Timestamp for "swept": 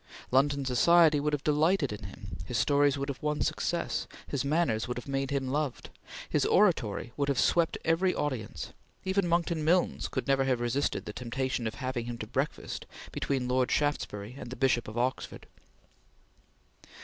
7.37-7.77